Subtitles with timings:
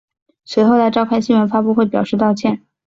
[0.45, 2.65] 随后他召开新闻发布会表示道歉。